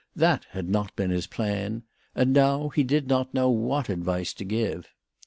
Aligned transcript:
That 0.15 0.45
had 0.49 0.67
not 0.67 0.95
been 0.95 1.11
his 1.11 1.27
plan; 1.27 1.83
and 2.15 2.33
now 2.33 2.69
he 2.69 2.81
did 2.81 3.07
not 3.07 3.35
know 3.35 3.51
what 3.51 3.87
advice 3.87 4.33
to 4.33 4.43
give. 4.43 4.89